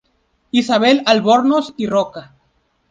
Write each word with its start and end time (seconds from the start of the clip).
Isabel 0.51 1.03
Albornoz 1.05 1.75
y 1.77 1.85
Roca. 1.85 2.33